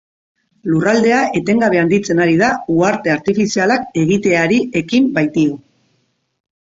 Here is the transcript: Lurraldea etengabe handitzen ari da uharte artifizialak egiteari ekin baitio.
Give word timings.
Lurraldea 0.69 1.17
etengabe 1.41 1.81
handitzen 1.81 2.21
ari 2.25 2.39
da 2.41 2.49
uharte 2.77 3.13
artifizialak 3.17 3.85
egiteari 4.05 4.59
ekin 4.83 5.13
baitio. 5.19 5.61